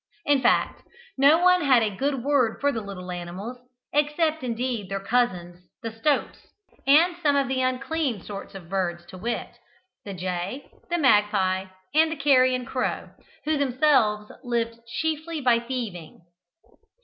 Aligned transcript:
In 0.25 0.41
fact, 0.41 0.81
no 1.15 1.37
one 1.37 1.61
had 1.63 1.83
a 1.83 1.95
good 1.95 2.23
word 2.23 2.59
for 2.59 2.71
the 2.71 2.81
little 2.81 3.11
animals, 3.11 3.59
except 3.93 4.41
indeed 4.43 4.89
their 4.89 4.99
cousins 4.99 5.69
the 5.83 5.91
stoats, 5.91 6.39
and 6.87 7.15
some 7.21 7.35
of 7.35 7.47
the 7.47 7.61
unclean 7.61 8.19
sorts 8.19 8.55
of 8.55 8.67
birds, 8.67 9.05
to 9.09 9.17
wit, 9.19 9.59
the 10.03 10.15
jay, 10.15 10.71
the 10.89 10.97
magpie 10.97 11.65
and 11.93 12.11
the 12.11 12.15
carrion 12.15 12.65
crow, 12.65 13.09
who 13.45 13.57
themselves 13.59 14.31
lived 14.43 14.79
chiefly 14.87 15.39
by 15.39 15.59
thieving. 15.59 16.21